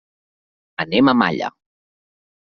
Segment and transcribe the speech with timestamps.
[0.83, 1.49] Anem a Malla.